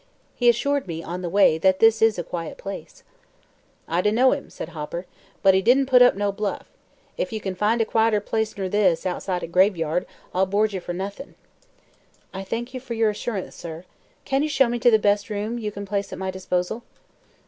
He 0.33 0.49
assured 0.49 0.87
me, 0.87 1.03
on 1.03 1.21
the 1.21 1.29
way, 1.29 1.59
that 1.59 1.77
this 1.77 2.01
is 2.01 2.17
a 2.17 2.23
quiet 2.23 2.57
place." 2.57 3.03
"I 3.87 4.01
dunno 4.01 4.31
him," 4.31 4.49
said 4.49 4.69
Hopper, 4.69 5.05
"but 5.43 5.53
he 5.53 5.61
didn't 5.61 5.85
put 5.85 6.01
up 6.01 6.15
no 6.15 6.31
bluff. 6.31 6.65
If 7.17 7.31
ye 7.31 7.39
can 7.39 7.53
find 7.53 7.79
a 7.81 7.85
quieter 7.85 8.19
place 8.19 8.57
ner 8.57 8.67
this, 8.67 9.05
outside 9.05 9.43
a 9.43 9.47
graveyard, 9.47 10.07
I'll 10.33 10.47
board 10.47 10.73
ye 10.73 10.79
fer 10.79 10.93
noth'n'." 10.93 11.35
"I 12.33 12.43
thank 12.43 12.73
you 12.73 12.79
for 12.79 12.95
your 12.95 13.11
assurance, 13.11 13.55
sir. 13.55 13.85
Can 14.25 14.41
you 14.41 14.49
show 14.49 14.67
me 14.69 14.79
to 14.79 14.89
the 14.89 14.97
best 14.97 15.29
room 15.29 15.59
you 15.59 15.71
can 15.71 15.85
place 15.85 16.11
at 16.11 16.17
my 16.17 16.31
disposal?" 16.31 16.81